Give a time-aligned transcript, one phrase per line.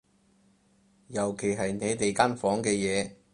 [1.09, 3.17] 尤其係你哋間房嘅嘢